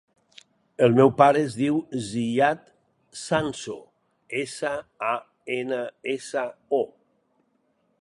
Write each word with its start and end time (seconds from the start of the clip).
El 0.85 0.95
meu 0.99 1.11
pare 1.19 1.43
es 1.49 1.57
diu 1.59 1.77
Ziyad 2.07 2.65
Sanso: 3.25 3.77
essa, 4.43 4.75
a, 5.13 5.15
ena, 5.61 5.83
essa, 6.19 6.51
o. 6.83 6.85